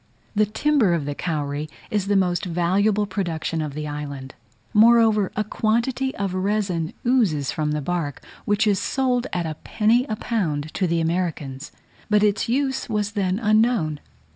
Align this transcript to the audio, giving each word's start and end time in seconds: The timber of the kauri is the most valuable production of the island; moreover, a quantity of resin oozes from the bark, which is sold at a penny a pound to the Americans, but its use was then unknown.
The 0.33 0.47
timber 0.47 0.95
of 0.95 1.05
the 1.05 1.13
kauri 1.13 1.69
is 1.91 2.07
the 2.07 2.15
most 2.15 2.43
valuable 2.45 3.05
production 3.05 3.61
of 3.61 3.75
the 3.75 3.87
island; 3.87 4.33
moreover, 4.73 5.31
a 5.35 5.43
quantity 5.43 6.15
of 6.15 6.33
resin 6.33 6.93
oozes 7.05 7.51
from 7.51 7.69
the 7.73 7.81
bark, 7.83 8.19
which 8.45 8.65
is 8.65 8.79
sold 8.79 9.27
at 9.31 9.45
a 9.45 9.57
penny 9.63 10.07
a 10.09 10.15
pound 10.15 10.73
to 10.73 10.87
the 10.87 11.01
Americans, 11.01 11.71
but 12.09 12.23
its 12.23 12.49
use 12.49 12.89
was 12.89 13.11
then 13.11 13.37
unknown. 13.37 13.99